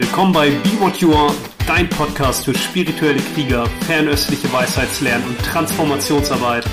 [0.00, 1.34] Willkommen bei Be What You Are,
[1.66, 6.64] dein Podcast für spirituelle Krieger, fernöstliche Weisheitslernen und Transformationsarbeit.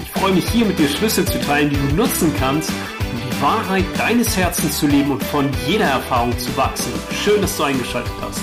[0.00, 3.42] Ich freue mich hier mit dir Schlüssel zu teilen, die du nutzen kannst, um die
[3.42, 6.90] Wahrheit deines Herzens zu leben und von jeder Erfahrung zu wachsen.
[7.12, 8.40] Schön, dass du eingeschaltet hast.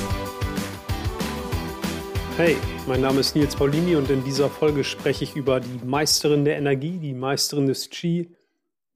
[2.38, 6.46] Hey, mein Name ist Nils Paulini und in dieser Folge spreche ich über die Meisterin
[6.46, 8.30] der Energie, die Meisterin des Qi.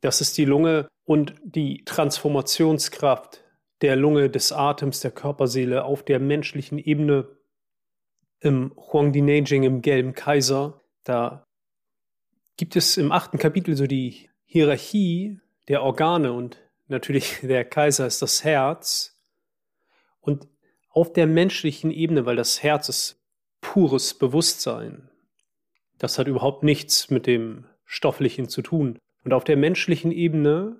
[0.01, 3.46] Das ist die Lunge und die Transformationskraft
[3.81, 7.27] der Lunge, des Atems, der Körperseele auf der menschlichen Ebene
[8.39, 10.81] im Huangdi Neijing, im Gelben Kaiser.
[11.03, 11.45] Da
[12.57, 18.21] gibt es im achten Kapitel so die Hierarchie der Organe und natürlich der Kaiser ist
[18.21, 19.15] das Herz.
[20.21, 20.47] Und
[20.89, 23.23] auf der menschlichen Ebene, weil das Herz ist
[23.61, 25.09] pures Bewusstsein,
[25.99, 28.99] das hat überhaupt nichts mit dem Stofflichen zu tun.
[29.23, 30.79] Und auf der menschlichen Ebene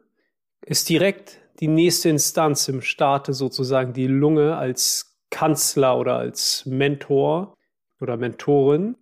[0.66, 7.55] ist direkt die nächste Instanz im Staate sozusagen die Lunge als Kanzler oder als Mentor
[7.99, 8.95] oder Mentorin.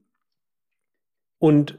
[1.37, 1.77] Und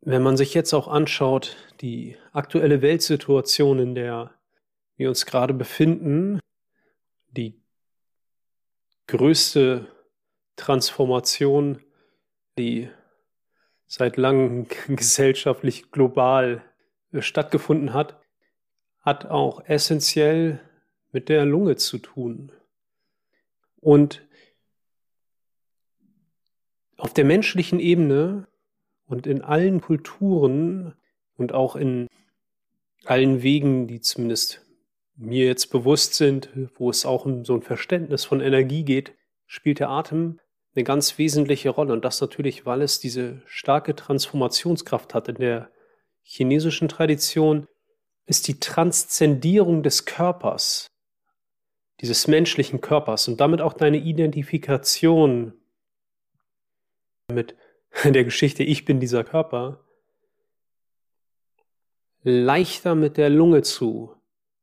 [0.00, 4.32] wenn man sich jetzt auch anschaut, die aktuelle Weltsituation, in der
[4.96, 6.40] wir uns gerade befinden,
[7.28, 7.60] die
[9.06, 9.86] größte
[10.56, 11.82] Transformation,
[12.58, 12.90] die
[13.86, 16.62] seit langem gesellschaftlich global
[17.20, 18.20] stattgefunden hat,
[19.06, 20.60] hat auch essentiell
[21.12, 22.50] mit der Lunge zu tun.
[23.80, 24.26] Und
[26.96, 28.48] auf der menschlichen Ebene
[29.06, 30.94] und in allen Kulturen
[31.36, 32.08] und auch in
[33.04, 34.66] allen Wegen, die zumindest
[35.14, 39.14] mir jetzt bewusst sind, wo es auch um so ein Verständnis von Energie geht,
[39.46, 40.40] spielt der Atem
[40.74, 41.92] eine ganz wesentliche Rolle.
[41.92, 45.28] Und das natürlich, weil es diese starke Transformationskraft hat.
[45.28, 45.70] In der
[46.22, 47.68] chinesischen Tradition
[48.26, 50.86] ist die Transzendierung des Körpers,
[52.00, 55.54] dieses menschlichen Körpers und damit auch deine Identifikation
[57.32, 57.56] mit
[58.04, 59.84] der Geschichte Ich bin dieser Körper,
[62.22, 64.14] leichter mit der Lunge zu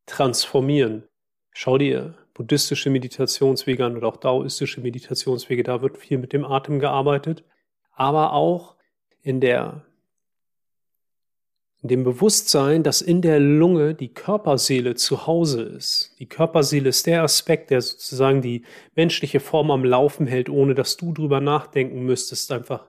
[0.05, 1.07] transformieren.
[1.51, 6.79] Schau dir buddhistische Meditationswege an oder auch daoistische Meditationswege, da wird viel mit dem Atem
[6.79, 7.43] gearbeitet,
[7.91, 8.75] aber auch
[9.21, 9.85] in der
[11.83, 16.15] in dem Bewusstsein, dass in der Lunge die Körperseele zu Hause ist.
[16.17, 18.63] Die Körperseele ist der Aspekt, der sozusagen die
[18.95, 22.53] menschliche Form am Laufen hält, ohne dass du drüber nachdenken müsstest.
[22.53, 22.87] Einfach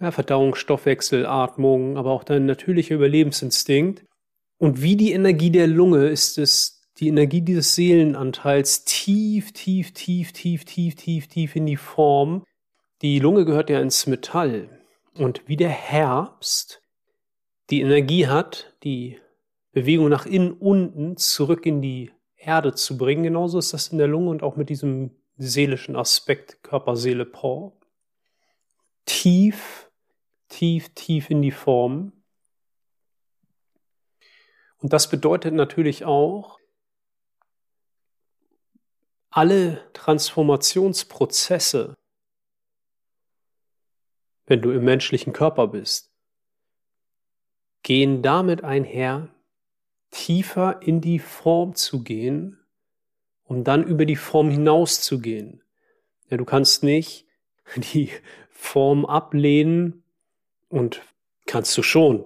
[0.00, 4.04] ja, Verdauung, Stoffwechsel, Atmung, aber auch dein natürlicher Überlebensinstinkt.
[4.58, 10.32] Und wie die Energie der Lunge ist es die Energie dieses Seelenanteils tief, tief, tief,
[10.32, 12.44] tief, tief, tief, tief in die Form.
[13.02, 14.68] Die Lunge gehört ja ins Metall.
[15.14, 16.80] Und wie der Herbst
[17.70, 19.20] die Energie hat, die
[19.72, 23.24] Bewegung nach innen, unten, zurück in die Erde zu bringen.
[23.24, 27.72] Genauso ist das in der Lunge und auch mit diesem seelischen Aspekt Körper, Seele, Paul.
[29.04, 29.90] Tief,
[30.48, 32.12] tief, tief in die Form.
[34.78, 36.58] Und das bedeutet natürlich auch,
[39.30, 41.94] alle Transformationsprozesse,
[44.46, 46.15] wenn du im menschlichen Körper bist,
[47.86, 49.28] gehen damit einher,
[50.10, 52.58] tiefer in die Form zu gehen,
[53.44, 55.62] um dann über die Form hinaus zu gehen.
[56.28, 57.26] Ja, du kannst nicht
[57.92, 58.10] die
[58.50, 60.02] Form ablehnen
[60.68, 61.00] und
[61.46, 62.24] kannst du schon.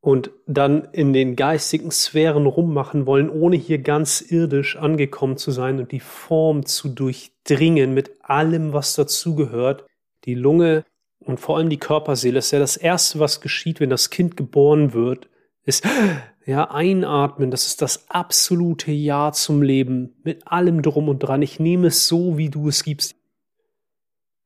[0.00, 5.78] Und dann in den geistigen Sphären rummachen wollen, ohne hier ganz irdisch angekommen zu sein
[5.78, 9.86] und die Form zu durchdringen mit allem, was dazugehört.
[10.24, 10.84] Die Lunge
[11.20, 14.94] und vor allem die Körperseele ist ja das Erste, was geschieht, wenn das Kind geboren
[14.94, 15.28] wird,
[15.64, 15.86] ist
[16.46, 17.50] ja einatmen.
[17.50, 21.42] Das ist das absolute Ja zum Leben mit allem drum und dran.
[21.42, 23.16] Ich nehme es so, wie du es gibst.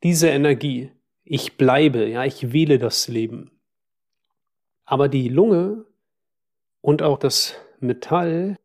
[0.02, 0.90] Diese Energie,
[1.22, 3.52] ich bleibe, ja, ich wähle das Leben.
[4.84, 5.86] Aber die Lunge
[6.82, 8.58] und auch das Metall,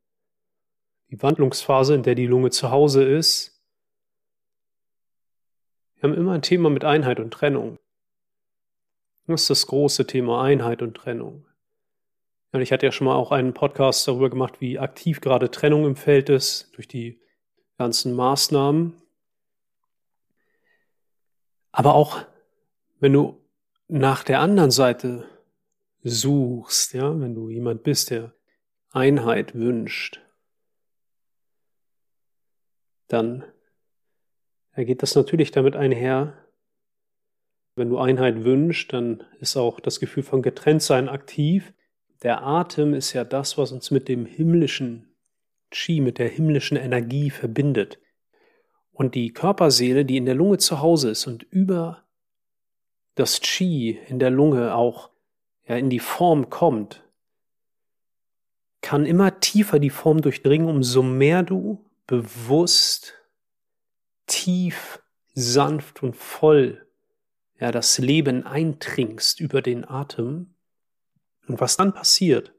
[1.10, 3.56] die Wandlungsphase, in der die Lunge zu Hause ist,
[5.96, 7.78] wir haben immer ein Thema mit Einheit und Trennung.
[9.30, 11.46] Das ist das große Thema Einheit und Trennung.
[12.52, 15.86] Und ich hatte ja schon mal auch einen Podcast darüber gemacht, wie aktiv gerade Trennung
[15.86, 17.22] im Feld ist durch die
[17.78, 19.00] ganzen Maßnahmen.
[21.72, 22.26] Aber auch
[23.00, 23.40] wenn du
[23.88, 25.30] nach der anderen Seite
[26.02, 28.34] suchst, ja, wenn du jemand bist, der
[28.90, 30.22] Einheit wünscht,
[33.08, 33.44] dann
[34.76, 36.49] geht das natürlich damit einher,
[37.80, 41.74] wenn du Einheit wünschst, dann ist auch das Gefühl von Getrenntsein aktiv.
[42.22, 45.16] Der Atem ist ja das, was uns mit dem Himmlischen
[45.72, 48.00] Qi, mit der himmlischen Energie verbindet.
[48.92, 52.04] Und die Körperseele, die in der Lunge zu Hause ist und über
[53.16, 55.10] das Qi in der Lunge auch
[55.68, 57.04] ja, in die Form kommt,
[58.82, 63.14] kann immer tiefer die Form durchdringen, umso mehr du bewusst,
[64.26, 65.02] tief,
[65.34, 66.86] sanft und voll
[67.60, 70.56] ja, das Leben eintrinkst über den Atem.
[71.48, 72.54] Und was dann passiert,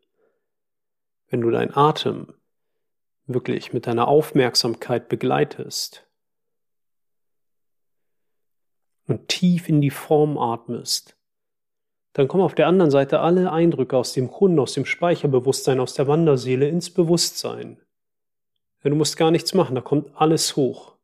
[1.28, 2.34] wenn du deinen Atem
[3.26, 6.06] wirklich mit deiner Aufmerksamkeit begleitest
[9.06, 11.16] und tief in die Form atmest,
[12.12, 15.94] dann kommen auf der anderen Seite alle Eindrücke aus dem Kunden, aus dem Speicherbewusstsein, aus
[15.94, 17.80] der Wanderseele ins Bewusstsein.
[18.82, 20.96] Du musst gar nichts machen, da kommt alles hoch.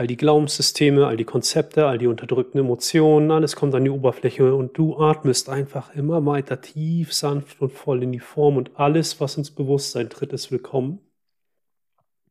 [0.00, 4.54] All die Glaubenssysteme, all die Konzepte, all die unterdrückten Emotionen, alles kommt an die Oberfläche
[4.54, 9.20] und du atmest einfach immer weiter tief, sanft und voll in die Form und alles,
[9.20, 11.00] was ins Bewusstsein tritt, ist willkommen.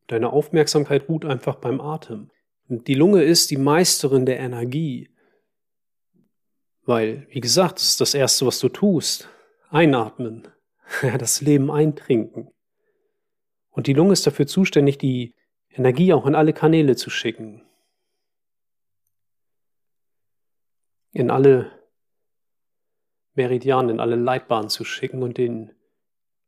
[0.08, 2.32] Deine Aufmerksamkeit ruht einfach beim Atem.
[2.68, 5.08] Und die Lunge ist die Meisterin der Energie.
[6.86, 9.28] Weil, wie gesagt, das ist das Erste, was du tust.
[9.68, 10.48] Einatmen.
[11.18, 12.50] Das Leben eintrinken.
[13.70, 15.36] Und die Lunge ist dafür zuständig, die
[15.70, 17.62] Energie auch in alle Kanäle zu schicken.
[21.12, 21.70] In alle
[23.34, 25.72] Meridianen, in alle Leitbahnen zu schicken und den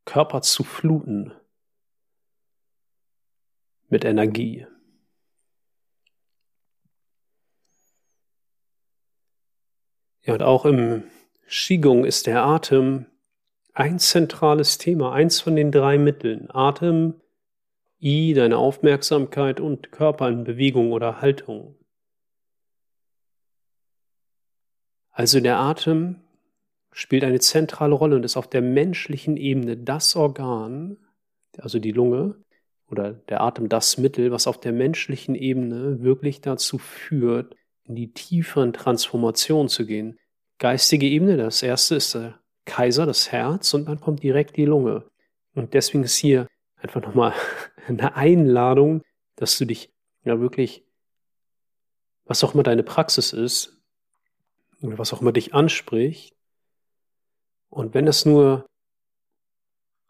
[0.04, 1.32] Körper zu fluten
[3.88, 4.66] mit Energie.
[10.22, 11.04] Ja, und auch im
[11.48, 13.06] Qigong ist der Atem
[13.74, 16.48] ein zentrales Thema, eins von den drei Mitteln.
[16.50, 17.20] Atem,
[18.02, 21.76] I, deine Aufmerksamkeit und Körper in Bewegung oder Haltung.
[25.12, 26.16] Also der Atem
[26.90, 30.96] spielt eine zentrale Rolle und ist auf der menschlichen Ebene das Organ,
[31.58, 32.34] also die Lunge
[32.90, 37.54] oder der Atem das Mittel, was auf der menschlichen Ebene wirklich dazu führt,
[37.84, 40.18] in die tieferen Transformationen zu gehen.
[40.58, 45.04] Geistige Ebene, das erste ist der Kaiser, das Herz, und dann kommt direkt die Lunge.
[45.54, 46.46] Und deswegen ist hier
[46.76, 47.32] einfach nochmal
[47.86, 49.02] eine Einladung,
[49.36, 49.90] dass du dich
[50.24, 50.84] ja wirklich,
[52.24, 53.78] was auch immer deine Praxis ist,
[54.80, 56.34] oder was auch immer dich anspricht,
[57.72, 58.66] und wenn das nur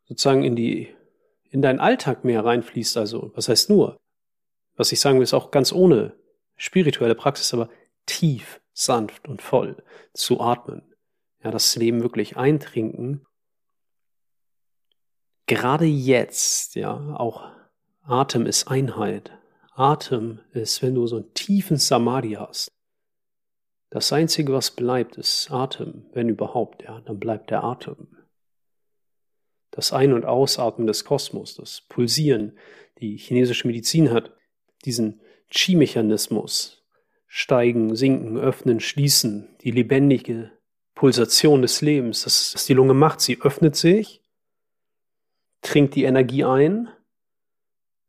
[0.08, 0.92] sozusagen in die,
[1.50, 4.00] in deinen Alltag mehr reinfließt, also, was heißt nur?
[4.74, 6.16] Was ich sagen will, ist auch ganz ohne
[6.56, 7.70] spirituelle Praxis, aber
[8.04, 9.76] tief, sanft und voll
[10.12, 10.82] zu atmen.
[11.44, 13.24] Ja, das Leben wirklich eintrinken.
[15.46, 17.48] Gerade jetzt, ja, auch
[18.04, 19.32] Atem ist Einheit.
[19.74, 22.68] Atem ist, wenn du so einen tiefen Samadhi hast.
[23.90, 28.08] Das Einzige, was bleibt, ist Atem, wenn überhaupt, ja, dann bleibt der Atem.
[29.70, 32.58] Das Ein- und Ausatmen des Kosmos, das Pulsieren.
[33.00, 34.34] Die chinesische Medizin hat
[34.84, 35.20] diesen
[35.50, 36.84] Qi-Mechanismus,
[37.26, 40.50] steigen, sinken, öffnen, schließen, die lebendige
[40.94, 43.20] Pulsation des Lebens, das, was die Lunge macht.
[43.20, 44.22] Sie öffnet sich,
[45.60, 46.88] trinkt die Energie ein,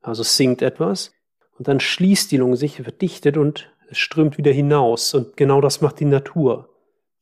[0.04, 1.12] also sinkt etwas,
[1.58, 5.14] und dann schließt die Lunge sich, verdichtet und es strömt wieder hinaus.
[5.14, 6.70] Und genau das macht die Natur.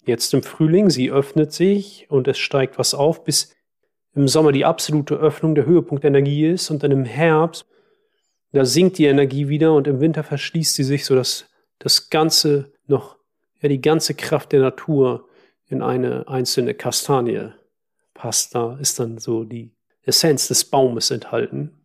[0.05, 3.55] Jetzt im Frühling, sie öffnet sich und es steigt was auf, bis
[4.13, 7.65] im Sommer die absolute Öffnung der Höhepunkt der Energie ist und dann im Herbst,
[8.51, 11.45] da sinkt die Energie wieder und im Winter verschließt sie sich, sodass
[11.79, 13.17] das Ganze noch,
[13.61, 15.29] ja, die ganze Kraft der Natur
[15.67, 17.51] in eine einzelne Kastanie
[18.13, 18.53] passt.
[18.55, 19.71] Da ist dann so die
[20.03, 21.80] Essenz des Baumes enthalten.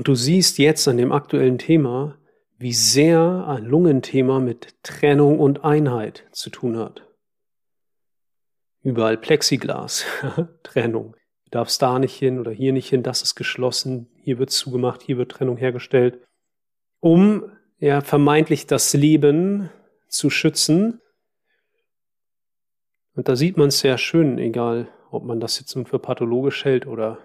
[0.00, 2.16] Und du siehst jetzt an dem aktuellen Thema,
[2.56, 7.06] wie sehr ein Lungenthema mit Trennung und Einheit zu tun hat.
[8.82, 10.06] Überall Plexiglas,
[10.62, 11.16] Trennung.
[11.44, 15.02] Du darfst da nicht hin oder hier nicht hin, das ist geschlossen, hier wird zugemacht,
[15.02, 16.18] hier wird Trennung hergestellt
[17.00, 19.68] um ja vermeintlich das Leben
[20.08, 21.02] zu schützen.
[23.14, 26.64] Und da sieht man es sehr schön, egal ob man das jetzt nun für pathologisch
[26.64, 27.18] hält oder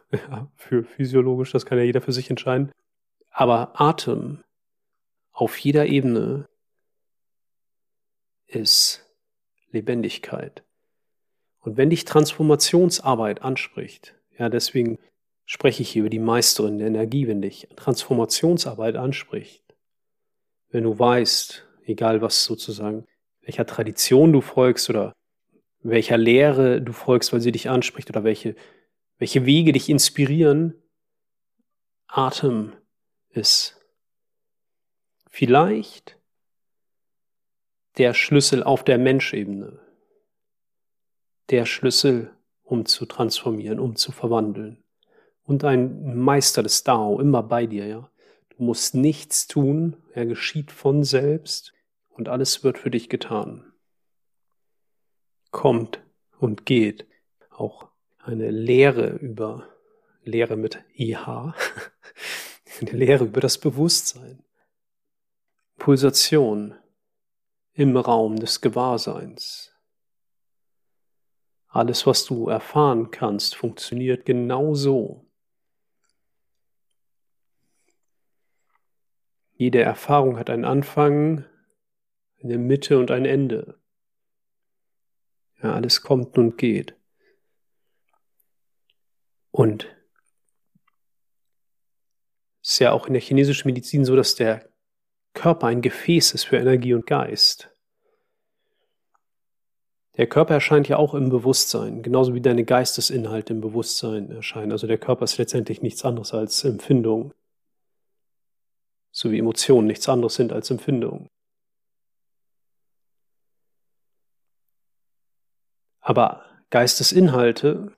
[0.12, 2.72] ja, für physiologisch, das kann ja jeder für sich entscheiden.
[3.30, 4.42] Aber Atem
[5.32, 6.48] auf jeder Ebene
[8.46, 9.08] ist
[9.70, 10.62] Lebendigkeit.
[11.60, 14.98] Und wenn dich Transformationsarbeit anspricht, ja, deswegen
[15.46, 19.62] spreche ich hier über die Meisterin der Energie, wenn dich Transformationsarbeit anspricht.
[20.70, 23.06] Wenn du weißt, egal was sozusagen,
[23.42, 25.12] welcher Tradition du folgst oder
[25.82, 28.54] welcher Lehre du folgst, weil sie dich anspricht oder welche,
[29.22, 30.74] welche Wege dich inspirieren,
[32.08, 32.72] Atem
[33.30, 33.80] ist
[35.30, 36.18] vielleicht
[37.98, 39.78] der Schlüssel auf der Menschebene,
[41.50, 44.82] der Schlüssel um zu transformieren, um zu verwandeln.
[45.44, 48.10] Und ein Meister des Dao immer bei dir, ja.
[48.48, 51.72] Du musst nichts tun, er geschieht von selbst
[52.08, 53.72] und alles wird für dich getan.
[55.52, 56.02] Kommt
[56.40, 57.06] und geht.
[57.50, 57.91] Auch
[58.22, 59.68] eine Lehre über,
[60.22, 61.54] Lehre mit IH,
[62.80, 64.44] eine Lehre über das Bewusstsein.
[65.76, 66.76] Pulsation
[67.72, 69.74] im Raum des Gewahrseins.
[71.66, 75.26] Alles, was du erfahren kannst, funktioniert genau so.
[79.54, 81.44] Jede Erfahrung hat einen Anfang,
[82.42, 83.80] eine Mitte und ein Ende.
[85.62, 86.96] Ja, alles kommt und geht.
[89.52, 89.84] Und
[92.62, 94.68] es ist ja auch in der chinesischen Medizin so, dass der
[95.34, 97.68] Körper ein Gefäß ist für Energie und Geist.
[100.16, 104.72] Der Körper erscheint ja auch im Bewusstsein, genauso wie deine Geistesinhalte im Bewusstsein erscheinen.
[104.72, 107.32] Also der Körper ist letztendlich nichts anderes als Empfindung,
[109.10, 111.28] so wie Emotionen nichts anderes sind als Empfindung.
[116.00, 117.96] Aber Geistesinhalte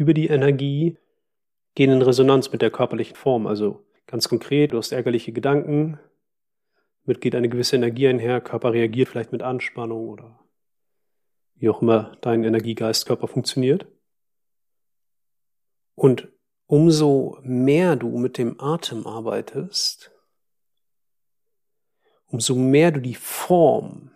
[0.00, 0.96] über die Energie
[1.74, 3.46] gehen in Resonanz mit der körperlichen Form.
[3.46, 6.00] Also ganz konkret, du hast ärgerliche Gedanken,
[7.04, 10.40] mit geht eine gewisse Energie einher, Körper reagiert vielleicht mit Anspannung oder
[11.54, 13.86] wie auch immer dein Energiegeistkörper funktioniert.
[15.94, 16.28] Und
[16.64, 20.10] umso mehr du mit dem Atem arbeitest,
[22.24, 24.12] umso mehr du die Form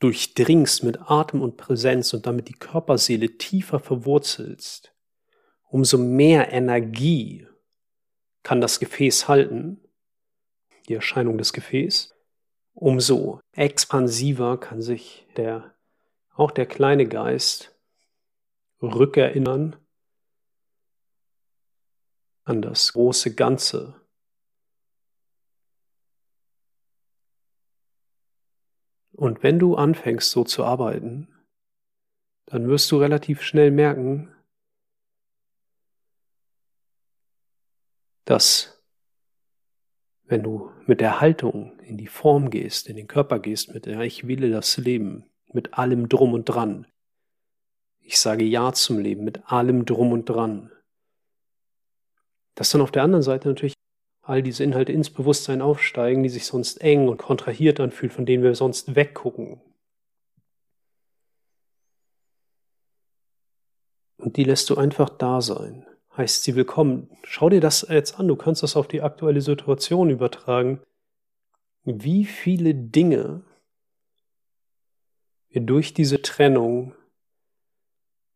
[0.00, 4.92] durchdringst mit Atem und Präsenz und damit die Körperseele tiefer verwurzelst,
[5.72, 7.48] umso mehr Energie
[8.42, 9.80] kann das Gefäß halten,
[10.86, 12.14] die Erscheinung des Gefäßes,
[12.74, 15.74] umso expansiver kann sich der,
[16.34, 17.74] auch der kleine Geist
[18.82, 19.76] rückerinnern
[22.44, 23.98] an das große Ganze.
[29.12, 31.28] Und wenn du anfängst so zu arbeiten,
[32.44, 34.34] dann wirst du relativ schnell merken,
[38.24, 38.82] dass
[40.24, 44.00] wenn du mit der Haltung in die Form gehst, in den Körper gehst, mit der
[44.00, 46.86] ich wähle das Leben, mit allem drum und dran.
[48.00, 50.70] Ich sage Ja zum Leben, mit allem drum und dran.
[52.54, 53.74] Dass dann auf der anderen Seite natürlich
[54.22, 58.42] all diese Inhalte ins Bewusstsein aufsteigen, die sich sonst eng und kontrahiert anfühlen, von denen
[58.42, 59.60] wir sonst weggucken.
[64.16, 65.84] Und die lässt du einfach da sein
[66.16, 67.08] heißt sie willkommen.
[67.22, 70.80] Schau dir das jetzt an, du kannst das auf die aktuelle Situation übertragen.
[71.84, 73.42] Wie viele Dinge
[75.48, 76.94] wir durch diese Trennung,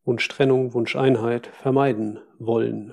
[0.05, 2.93] Wunschtrennung, Wunscheinheit vermeiden wollen.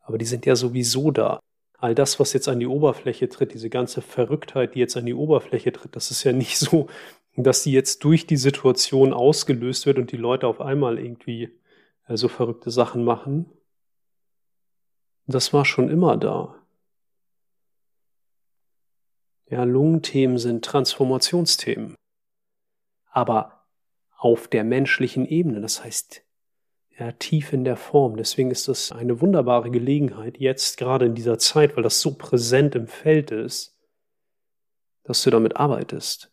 [0.00, 1.40] Aber die sind ja sowieso da.
[1.78, 5.14] All das, was jetzt an die Oberfläche tritt, diese ganze Verrücktheit, die jetzt an die
[5.14, 6.88] Oberfläche tritt, das ist ja nicht so,
[7.36, 11.50] dass die jetzt durch die Situation ausgelöst wird und die Leute auf einmal irgendwie
[12.06, 13.46] äh, so verrückte Sachen machen,
[15.34, 16.54] das war schon immer da.
[19.50, 21.94] Ja, Lungenthemen sind Transformationsthemen.
[23.10, 23.66] Aber
[24.16, 26.22] auf der menschlichen Ebene, das heißt,
[26.98, 28.16] ja, tief in der Form.
[28.16, 32.74] Deswegen ist das eine wunderbare Gelegenheit, jetzt gerade in dieser Zeit, weil das so präsent
[32.74, 33.76] im Feld ist,
[35.04, 36.32] dass du damit arbeitest.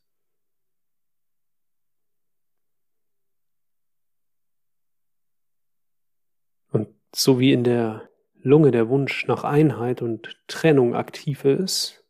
[6.72, 8.10] Und so wie in der
[8.46, 12.06] Lunge der Wunsch nach Einheit und Trennung aktiv ist,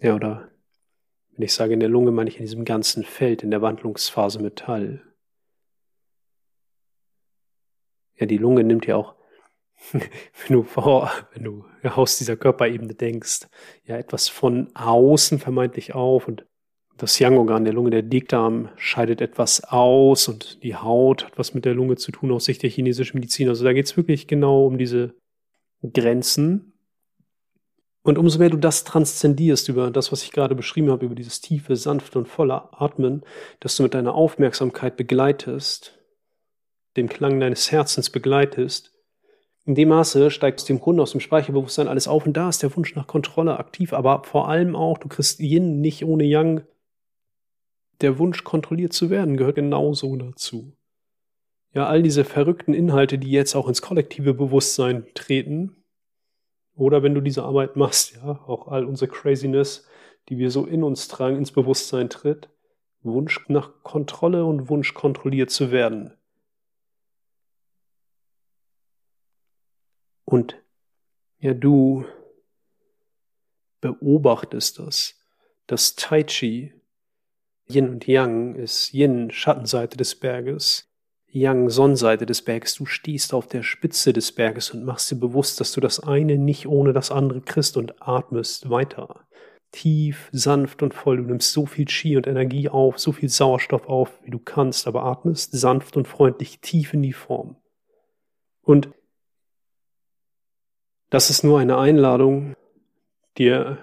[0.00, 0.48] ja, oder
[1.32, 4.40] wenn ich sage in der Lunge, meine ich in diesem ganzen Feld, in der Wandlungsphase
[4.40, 5.02] Metall.
[8.14, 9.16] Ja, die Lunge nimmt ja auch,
[9.92, 10.02] wenn
[10.48, 13.48] du vor, wenn du aus dieser Körperebene denkst,
[13.82, 16.46] ja, etwas von außen vermeintlich auf und
[17.00, 21.64] das Yang-Organ der Lunge, der Dickdarm, scheidet etwas aus und die Haut hat was mit
[21.64, 23.48] der Lunge zu tun aus Sicht der chinesischen Medizin.
[23.48, 25.14] Also da geht es wirklich genau um diese
[25.82, 26.72] Grenzen.
[28.02, 31.40] Und umso mehr du das transzendierst über das, was ich gerade beschrieben habe, über dieses
[31.40, 33.22] tiefe, sanfte und volle Atmen,
[33.60, 35.98] dass du mit deiner Aufmerksamkeit begleitest,
[36.96, 38.92] dem Klang deines Herzens begleitest,
[39.66, 42.62] in dem Maße steigt aus dem Grunde, aus dem Speicherbewusstsein alles auf und da ist
[42.62, 46.62] der Wunsch nach Kontrolle aktiv, aber vor allem auch, du kriegst Yin nicht ohne Yang
[48.00, 50.76] der Wunsch, kontrolliert zu werden, gehört genauso dazu.
[51.72, 55.76] Ja, all diese verrückten Inhalte, die jetzt auch ins kollektive Bewusstsein treten,
[56.74, 59.86] oder wenn du diese Arbeit machst, ja, auch all unsere Craziness,
[60.28, 62.48] die wir so in uns tragen, ins Bewusstsein tritt,
[63.02, 66.12] Wunsch nach Kontrolle und Wunsch kontrolliert zu werden.
[70.24, 70.56] Und
[71.38, 72.04] ja, du
[73.80, 75.18] beobachtest das.
[75.66, 76.72] Das Tai Chi,
[77.74, 80.90] Yin und Yang, ist Yin Schattenseite des Berges,
[81.32, 82.74] Yang Sonnenseite des Berges.
[82.74, 86.36] Du stehst auf der Spitze des Berges und machst dir bewusst, dass du das eine
[86.38, 89.26] nicht ohne das andere kriegst und atmest weiter.
[89.70, 91.18] Tief, sanft und voll.
[91.18, 94.88] Du nimmst so viel Chi und Energie auf, so viel Sauerstoff auf, wie du kannst,
[94.88, 97.56] aber atmest sanft und freundlich tief in die Form.
[98.62, 98.88] Und
[101.10, 102.56] das ist nur eine Einladung,
[103.38, 103.78] dir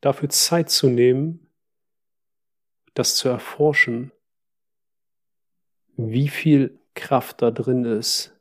[0.00, 1.45] dafür Zeit zu nehmen,
[2.96, 4.10] das zu erforschen,
[5.96, 8.32] wie viel Kraft da drin ist.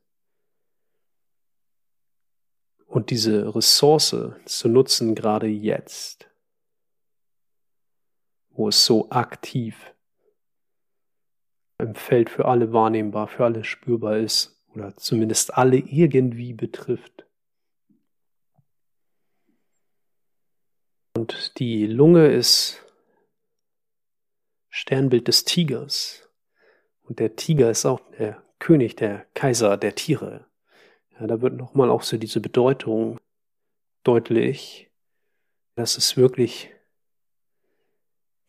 [2.87, 6.29] Und diese Ressource zu nutzen, gerade jetzt,
[8.49, 9.93] wo es so aktiv
[11.77, 17.27] im Feld für alle wahrnehmbar, für alle spürbar ist oder zumindest alle irgendwie betrifft.
[21.17, 22.84] Und die Lunge ist
[24.77, 26.29] Sternbild des Tigers.
[27.03, 30.47] Und der Tiger ist auch der König, der Kaiser der Tiere.
[31.17, 33.21] Ja, da wird nochmal auch so diese Bedeutung
[34.03, 34.91] deutlich,
[35.75, 36.71] dass es wirklich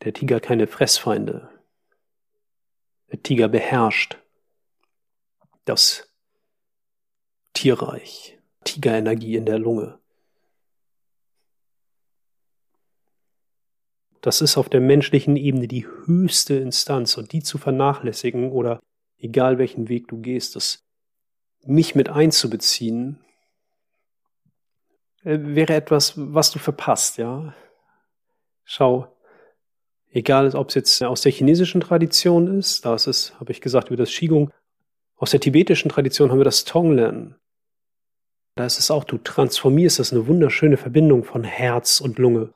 [0.03, 1.49] der Tiger keine Fressfeinde.
[3.13, 4.19] Der Tiger beherrscht
[5.65, 6.13] das
[7.53, 10.01] Tierreich, Tigerenergie in der Lunge.
[14.27, 18.81] Das ist auf der menschlichen Ebene die höchste Instanz und die zu vernachlässigen oder
[19.19, 20.85] egal welchen Weg du gehst, das
[21.63, 23.21] nicht mit einzubeziehen,
[25.23, 27.55] äh, wäre etwas, was du verpasst, ja.
[28.65, 29.17] Schau,
[30.11, 33.91] egal ob es jetzt aus der chinesischen Tradition ist, da ist es, habe ich gesagt,
[33.91, 34.51] über das Qigong,
[35.15, 37.37] aus der tibetischen Tradition haben wir das Tonglen.
[38.57, 42.56] Da ist es auch, du transformierst das eine wunderschöne Verbindung von Herz und Lunge.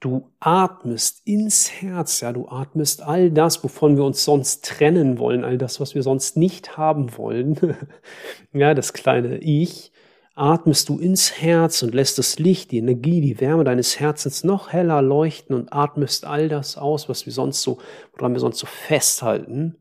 [0.00, 5.44] Du atmest ins Herz, ja, du atmest all das, wovon wir uns sonst trennen wollen,
[5.44, 7.76] all das, was wir sonst nicht haben wollen.
[8.52, 9.90] ja, das kleine Ich,
[10.36, 14.72] atmest du ins Herz und lässt das Licht, die Energie, die Wärme deines Herzens noch
[14.72, 17.78] heller leuchten und atmest all das aus, was wir sonst so,
[18.12, 19.76] woran wir sonst so festhalten.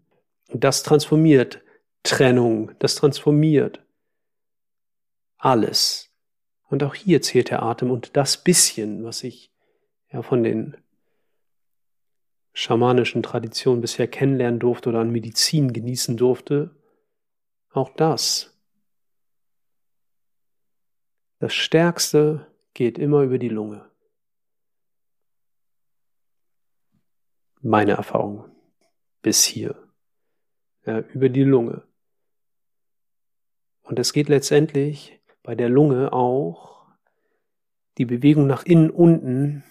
[0.52, 1.62] Und das transformiert
[2.02, 3.82] Trennung, das transformiert
[5.38, 6.10] alles.
[6.70, 9.52] Und auch hier zählt der Atem und das bisschen, was ich
[10.12, 10.78] ja von den
[12.54, 16.76] schamanischen Traditionen bisher kennenlernen durfte oder an Medizin genießen durfte,
[17.72, 18.58] auch das.
[21.40, 23.88] Das Stärkste geht immer über die Lunge.
[27.62, 28.46] Meine Erfahrung
[29.22, 29.76] bis hier.
[30.86, 31.84] Ja, über die Lunge.
[33.84, 36.88] Und es geht letztendlich bei der Lunge auch
[37.98, 39.64] die Bewegung nach innen unten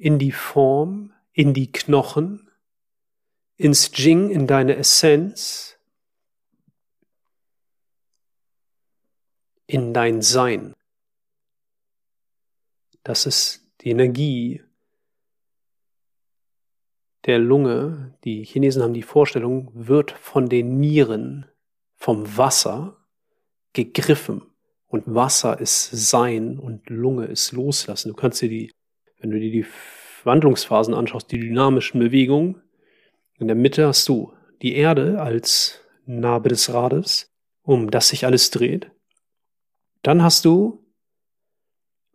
[0.00, 2.50] in die Form, in die Knochen,
[3.56, 5.78] ins Jing, in deine Essenz,
[9.66, 10.74] in dein Sein.
[13.02, 14.62] Das ist die Energie
[17.26, 18.18] der Lunge.
[18.24, 21.44] Die Chinesen haben die Vorstellung, wird von den Nieren,
[21.94, 22.96] vom Wasser
[23.74, 24.46] gegriffen.
[24.86, 28.08] Und Wasser ist Sein und Lunge ist Loslassen.
[28.08, 28.72] Du kannst dir die
[29.20, 29.66] wenn du dir die
[30.24, 32.62] Wandlungsphasen anschaust, die dynamischen Bewegungen,
[33.38, 37.30] in der Mitte hast du die Erde als Narbe des Rades,
[37.62, 38.90] um das sich alles dreht.
[40.02, 40.84] Dann hast du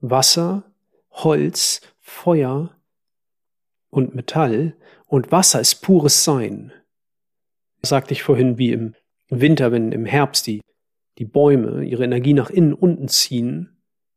[0.01, 0.63] Wasser,
[1.11, 2.75] Holz, Feuer
[3.89, 4.75] und Metall.
[5.07, 6.71] Und Wasser ist pures Sein.
[7.81, 8.95] Das sagte ich vorhin, wie im
[9.29, 10.61] Winter, wenn im Herbst die,
[11.17, 13.74] die Bäume ihre Energie nach innen unten ziehen,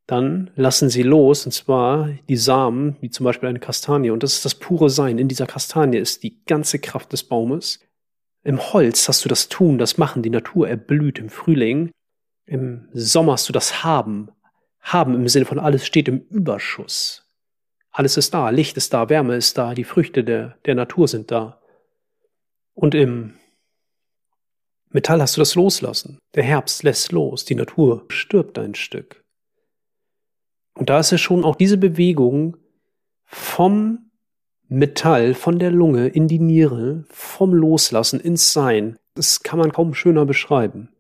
[0.09, 4.09] dann lassen sie los, und zwar die Samen, wie zum Beispiel eine Kastanie.
[4.09, 5.19] Und das ist das pure Sein.
[5.19, 7.81] In dieser Kastanie ist die ganze Kraft des Baumes.
[8.43, 11.91] Im Holz hast du das Tun, das Machen, die Natur erblüht im Frühling.
[12.47, 14.31] Im Sommer hast du das Haben.
[14.81, 17.27] Haben im Sinne von alles steht im Überschuss.
[17.91, 21.31] Alles ist da, Licht ist da, Wärme ist da, die Früchte der, der Natur sind
[21.31, 21.61] da.
[22.73, 23.35] Und im
[24.89, 26.19] Metall hast du das Loslassen.
[26.35, 29.23] Der Herbst lässt los, die Natur stirbt ein Stück.
[30.79, 32.57] Und da ist es schon auch diese Bewegung
[33.25, 34.13] vom
[34.69, 38.97] Metall, von der Lunge in die Niere, vom Loslassen ins Sein.
[39.15, 40.91] Das kann man kaum schöner beschreiben.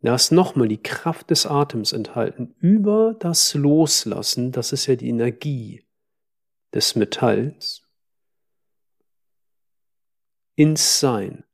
[0.00, 2.56] Da ist nochmal die Kraft des Atems enthalten.
[2.58, 5.84] Über das Loslassen, das ist ja die Energie
[6.74, 7.84] des Metalls.
[10.56, 11.44] ins Sein.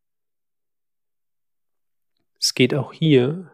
[2.41, 3.51] Es geht auch hier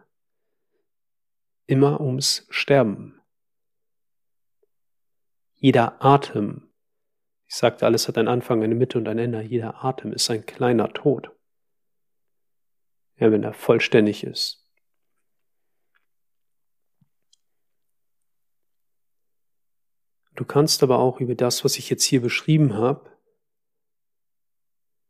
[1.67, 3.20] immer ums Sterben.
[5.61, 6.73] Jeder Atem,
[7.47, 10.43] ich sagte, alles hat einen Anfang, eine Mitte und ein Ende, jeder Atem ist ein
[10.43, 11.29] kleiner Tod.
[13.17, 14.67] Ja, wenn er vollständig ist.
[20.33, 23.15] Du kannst aber auch über das, was ich jetzt hier beschrieben habe,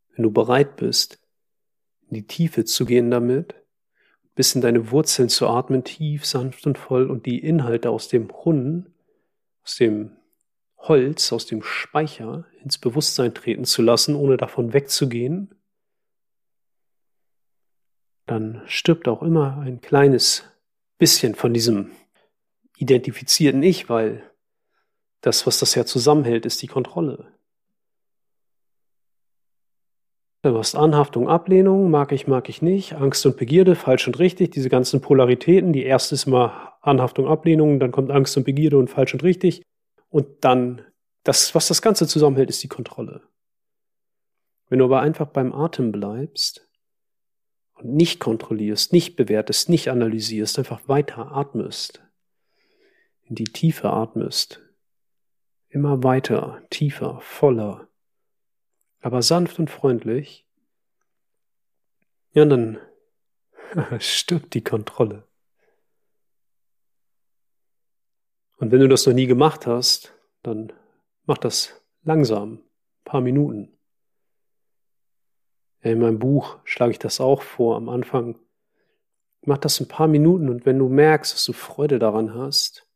[0.10, 1.26] wenn du bereit bist,
[2.10, 3.56] in die Tiefe zu gehen damit,
[4.36, 8.28] bis in deine Wurzeln zu atmen, tief, sanft und voll und die Inhalte aus dem
[8.28, 8.94] Brunnen,
[9.64, 10.18] aus dem
[10.82, 15.54] Holz, aus dem Speicher ins Bewusstsein treten zu lassen, ohne davon wegzugehen,
[18.26, 20.44] dann stirbt auch immer ein kleines
[20.98, 21.92] bisschen von diesem
[22.78, 24.24] identifizierten Ich, weil
[25.22, 27.32] das, was das ja zusammenhält, ist die Kontrolle.
[30.44, 34.50] Du hast Anhaftung, Ablehnung, mag ich, mag ich nicht, Angst und Begierde, falsch und richtig,
[34.50, 35.72] diese ganzen Polaritäten.
[35.72, 39.62] Die erste ist immer Anhaftung, Ablehnung, dann kommt Angst und Begierde und falsch und richtig.
[40.12, 40.86] Und dann,
[41.24, 43.24] das, was das Ganze zusammenhält, ist die Kontrolle.
[44.68, 46.70] Wenn du aber einfach beim Atem bleibst
[47.74, 52.04] und nicht kontrollierst, nicht bewertest, nicht analysierst, einfach weiter atmest,
[53.24, 54.62] in die Tiefe atmest,
[55.70, 57.88] immer weiter, tiefer, voller,
[59.00, 60.46] aber sanft und freundlich,
[62.34, 62.80] ja, dann
[64.00, 65.26] stirbt die Kontrolle.
[68.62, 70.72] Und wenn du das noch nie gemacht hast, dann
[71.26, 73.76] mach das langsam, ein paar Minuten.
[75.80, 78.38] In meinem Buch schlage ich das auch vor am Anfang.
[79.42, 82.88] Mach das ein paar Minuten und wenn du merkst, dass du Freude daran hast,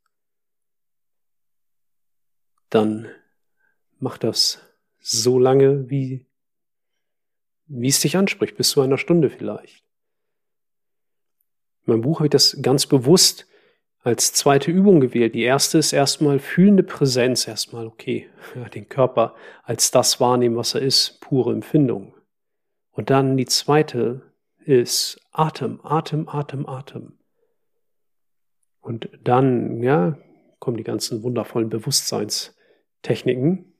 [2.70, 3.10] dann
[3.98, 4.60] mach das
[5.00, 6.28] so lange, wie,
[7.66, 9.84] wie es dich anspricht, bis zu einer Stunde vielleicht.
[11.88, 13.48] In meinem Buch habe ich das ganz bewusst
[14.06, 15.34] als zweite Übung gewählt.
[15.34, 18.30] Die erste ist erstmal fühlende Präsenz, erstmal okay,
[18.76, 22.14] den Körper als das wahrnehmen, was er ist, pure Empfindung.
[22.92, 24.22] Und dann die zweite
[24.60, 27.18] ist Atem, Atem, Atem, Atem.
[28.80, 30.20] Und dann, ja,
[30.60, 33.74] kommen die ganzen wundervollen Bewusstseinstechniken.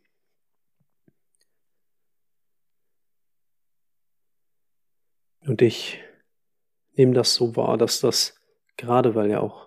[5.42, 6.02] Und ich
[6.94, 8.42] nehme das so wahr, dass das
[8.76, 9.65] gerade weil ja auch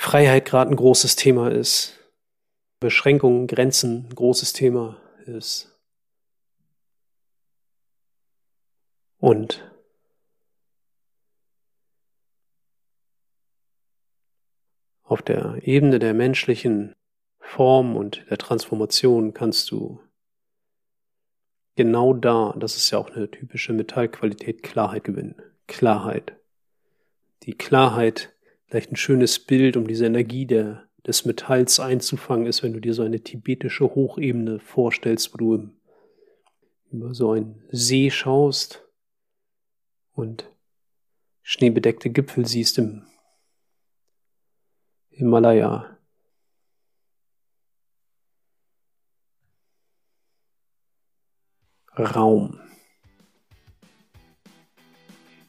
[0.00, 1.98] Freiheit gerade ein großes Thema ist,
[2.78, 5.76] Beschränkungen, Grenzen ein großes Thema ist.
[9.18, 9.68] Und
[15.02, 16.94] auf der Ebene der menschlichen
[17.40, 20.00] Form und der Transformation kannst du
[21.74, 25.42] genau da, das ist ja auch eine typische Metallqualität, Klarheit gewinnen.
[25.66, 26.36] Klarheit.
[27.42, 28.32] Die Klarheit,
[28.68, 32.94] vielleicht ein schönes Bild, um diese Energie der, des Metalls einzufangen, ist, wenn du dir
[32.94, 35.80] so eine tibetische Hochebene vorstellst, wo du im,
[36.90, 38.86] über so einen See schaust
[40.12, 40.50] und
[41.42, 43.06] schneebedeckte Gipfel siehst im
[45.10, 45.94] Himalaya.
[51.96, 52.60] Raum,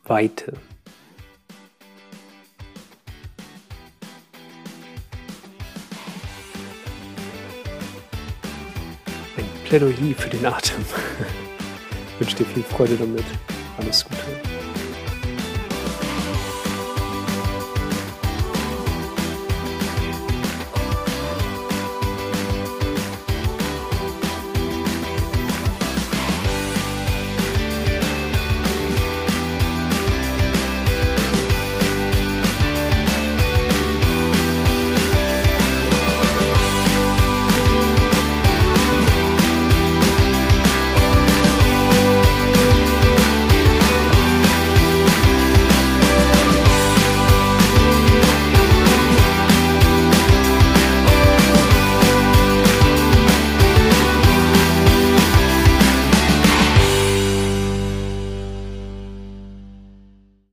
[0.04, 0.58] Weite.
[9.70, 10.84] Plädoyer für den Atem.
[12.22, 13.24] Ich wünsche dir viel Freude damit.
[13.78, 14.59] Alles Gute.